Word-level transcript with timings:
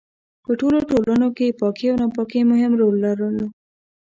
په 0.43 0.51
ټولو 0.59 0.79
ټولنو 0.89 1.27
کې 1.37 1.57
پاکي 1.59 1.85
او 1.91 1.95
ناپاکي 2.01 2.41
مهم 2.51 2.71
رول 2.81 2.95
لرلو. 3.05 3.47